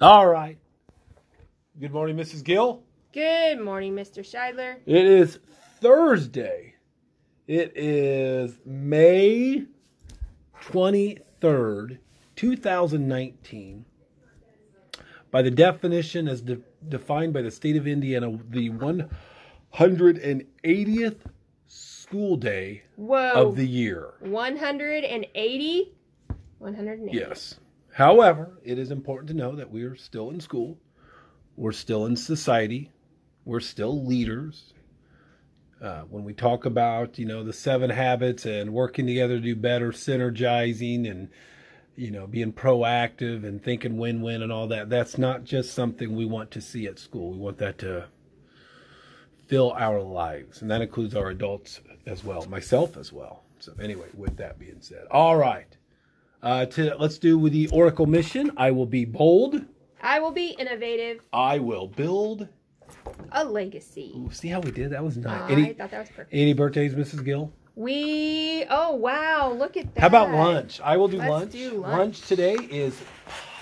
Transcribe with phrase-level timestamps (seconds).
[0.00, 0.58] All right.
[1.80, 2.42] Good morning, Mrs.
[2.44, 2.82] Gill.
[3.14, 4.18] Good morning, Mr.
[4.18, 4.76] Scheidler.
[4.84, 5.38] It is
[5.80, 6.74] Thursday.
[7.46, 9.64] It is May
[10.60, 11.98] 23rd,
[12.34, 13.84] 2019.
[15.30, 21.16] By the definition as de- defined by the state of Indiana, the 180th
[21.66, 23.32] school day Whoa.
[23.32, 24.12] of the year.
[24.20, 25.94] 180?
[26.58, 27.16] 180.
[27.16, 27.58] Yes.
[27.96, 30.76] However, it is important to know that we are still in school.
[31.56, 32.90] We're still in society.
[33.46, 34.74] We're still leaders.
[35.80, 39.56] Uh, when we talk about, you know, the seven habits and working together to do
[39.56, 41.30] better, synergizing and,
[41.94, 46.14] you know, being proactive and thinking win win and all that, that's not just something
[46.14, 47.30] we want to see at school.
[47.30, 48.08] We want that to
[49.46, 50.60] fill our lives.
[50.60, 53.44] And that includes our adults as well, myself as well.
[53.58, 55.78] So, anyway, with that being said, all right.
[56.42, 58.52] Uh, to, let's do with the Oracle mission.
[58.56, 59.64] I will be bold.
[60.02, 61.20] I will be innovative.
[61.32, 62.48] I will build.
[63.32, 64.12] A legacy.
[64.16, 64.90] Ooh, see how we did?
[64.90, 65.42] That was nice.
[65.42, 66.30] I Any, thought that was perfect.
[66.32, 67.24] any birthdays, Mrs.
[67.24, 67.52] Gill?
[67.74, 68.64] We.
[68.70, 69.52] Oh, wow.
[69.52, 70.00] Look at that.
[70.00, 70.80] How about lunch?
[70.80, 71.52] I will do Let's lunch.
[71.52, 72.20] do lunch.
[72.22, 72.98] today is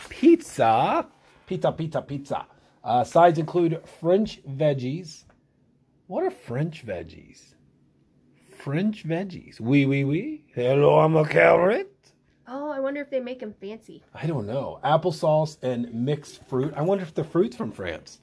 [0.09, 1.07] pizza.
[1.47, 2.47] Pizza, pizza, pizza.
[2.83, 5.25] Uh, sides include French veggies.
[6.07, 7.55] What are French veggies?
[8.59, 9.59] French veggies.
[9.61, 10.43] Oui, oui, oui.
[10.55, 11.94] Hello, I'm a carrot.
[12.47, 14.03] Oh, I wonder if they make them fancy.
[14.15, 14.79] I don't know.
[14.85, 16.75] Applesauce and mixed fruit.
[16.77, 18.21] I wonder if the fruit's from France.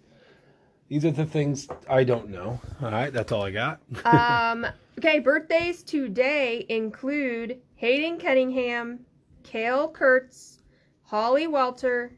[0.89, 2.59] These are the things I don't know.
[2.81, 3.80] All right, that's all I got.
[4.05, 4.67] Um.
[5.00, 9.00] okay, birthdays today include Hayden Cunningham,
[9.44, 10.59] Kale Kurtz,
[11.03, 12.13] Holly Welter,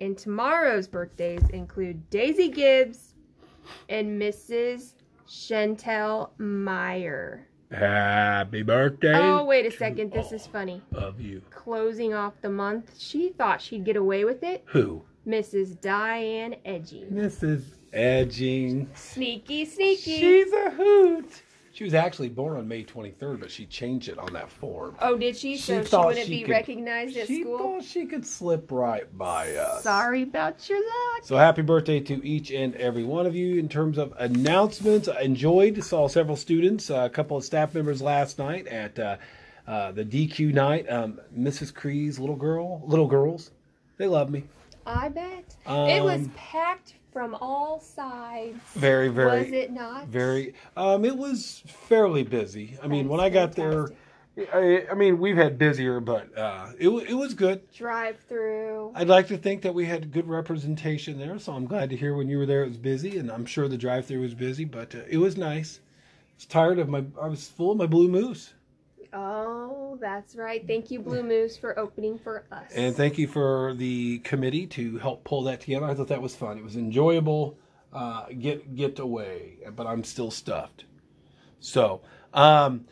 [0.00, 3.14] and tomorrow's birthdays include Daisy Gibbs
[3.88, 4.94] and Mrs.
[5.28, 7.46] Chantel Meyer.
[7.72, 9.14] Happy birthday.
[9.14, 10.12] Oh, wait a second.
[10.12, 10.82] This is funny.
[10.94, 11.42] of you.
[11.50, 14.62] Closing off the month, she thought she'd get away with it.
[14.66, 15.02] Who?
[15.26, 15.80] Mrs.
[15.80, 17.06] Diane Edging.
[17.10, 17.62] Mrs.
[17.92, 18.88] Edging.
[18.94, 20.18] Sneaky, sneaky.
[20.20, 21.42] She's a hoot.
[21.74, 24.94] She was actually born on May 23rd, but she changed it on that form.
[25.00, 25.56] oh, did she?
[25.56, 27.58] She So she, wouldn't she be could- recognized at she school?
[27.58, 29.82] thought she could slip right by us.
[29.82, 31.24] Sorry about your luck.
[31.24, 33.58] So happy birthday to each and every one of you.
[33.58, 38.02] In terms of announcements, I enjoyed, saw several students, uh, a couple of staff members
[38.02, 39.16] last night at uh,
[39.66, 40.90] uh, the DQ night.
[40.90, 41.72] Um, Mrs.
[41.72, 43.50] Cree's little girl, little girls,
[43.96, 44.44] they love me.
[44.84, 45.44] I bet.
[45.66, 48.58] it was Um, packed from all sides.
[48.74, 50.06] Very, very, Was it not?
[50.06, 50.54] very.
[50.76, 52.78] Um, it was fairly busy.
[52.82, 53.90] I mean, when I got there,
[54.52, 57.70] I, I mean, we've had busier, but uh, it it was good.
[57.72, 58.92] Drive through.
[58.94, 62.14] I'd like to think that we had good representation there, so I'm glad to hear
[62.16, 64.94] when you were there it was busy, and I'm sure the drive-through was busy, but
[64.94, 65.80] uh, it was nice.
[65.80, 68.54] I was tired of my, I was full of my blue moose,
[69.12, 70.66] Oh, that's right.
[70.66, 72.70] Thank you, Blue Moose, for opening for us.
[72.74, 75.86] and thank you for the committee to help pull that together.
[75.86, 76.56] I thought that was fun.
[76.56, 77.58] It was enjoyable.
[77.92, 80.84] Uh, get get away, but I'm still stuffed.
[81.60, 82.00] So,
[82.32, 82.86] um,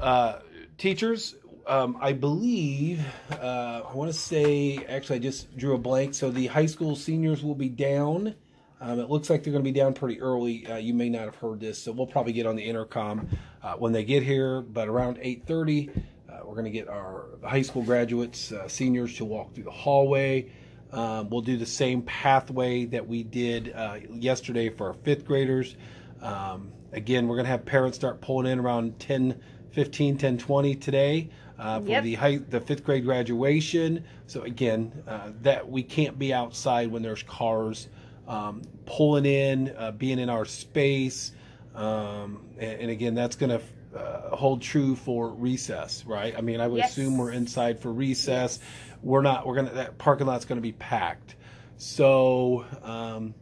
[0.00, 0.40] uh,
[0.78, 1.36] teachers,
[1.68, 6.14] um, I believe, uh, I want to say, actually, I just drew a blank.
[6.14, 8.34] So the high school seniors will be down.
[8.80, 10.66] Um, it looks like they're going to be down pretty early.
[10.66, 13.26] Uh, you may not have heard this, so we'll probably get on the intercom
[13.62, 14.60] uh, when they get here.
[14.60, 15.88] But around 8:30,
[16.28, 19.70] uh, we're going to get our high school graduates, uh, seniors, to walk through the
[19.70, 20.50] hallway.
[20.92, 25.76] Um, we'll do the same pathway that we did uh, yesterday for our fifth graders.
[26.20, 29.40] Um, again, we're going to have parents start pulling in around 10,
[29.72, 32.02] 15, 10, 20 today uh, for Yep.
[32.04, 34.04] the high, the fifth grade graduation.
[34.26, 37.88] So again, uh, that we can't be outside when there's cars
[38.26, 41.32] um, pulling in, uh, being in our space,
[41.74, 46.34] um, and, and again, that's going to uh, hold true for recess, right?
[46.36, 46.92] I mean, I would Yes.
[46.92, 48.58] assume we're inside for recess.
[49.02, 49.46] We're not.
[49.46, 49.72] We're gonna.
[49.72, 51.36] That parking lot's going to be packed.
[51.76, 52.64] So.
[52.82, 53.34] Um,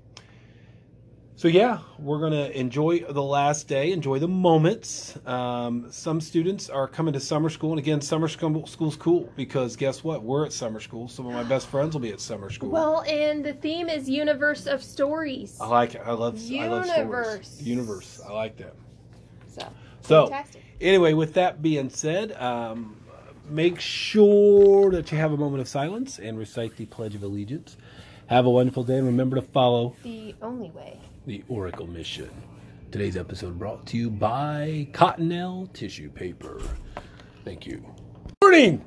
[1.36, 5.18] so yeah, we're gonna enjoy the last day, enjoy the moments.
[5.26, 9.74] Um, some students are coming to summer school, and again, summer school school's cool because
[9.76, 10.22] guess what?
[10.22, 11.08] We're at summer school.
[11.08, 12.70] Some of my best friends will be at summer school.
[12.70, 15.58] well, and the theme is Universe of Stories.
[15.60, 16.02] I like it.
[16.04, 16.34] I love.
[16.52, 17.26] I love Universe.
[17.26, 17.62] stories.
[17.62, 18.20] Universe.
[18.28, 18.74] I like that.
[19.48, 19.68] So,
[20.02, 20.62] So fantastic.
[20.80, 22.96] anyway, with that being said, um,
[23.48, 27.76] make sure that you have a moment of silence and recite the Pledge of Allegiance.
[28.26, 30.98] Have a wonderful day, and remember to follow The only way.
[31.26, 32.30] the Oracle Mission.
[32.90, 36.60] Today's episode brought to you by Cottonelle Tissue Paper.
[37.44, 37.84] Thank you.
[38.42, 38.84] Morning!